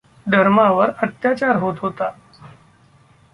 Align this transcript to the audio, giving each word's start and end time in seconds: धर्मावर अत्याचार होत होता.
धर्मावर 0.29 0.91
अत्याचार 1.01 1.55
होत 1.55 1.75
होता. 1.79 2.09